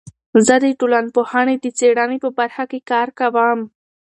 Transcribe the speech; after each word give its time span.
زه 0.45 0.55
د 0.63 0.65
ټولنپوهنې 0.79 1.55
د 1.59 1.65
څیړنې 1.77 2.17
په 2.23 2.29
برخه 2.39 2.63
کې 2.71 2.79
کار 2.91 3.07
کوم. 3.19 3.59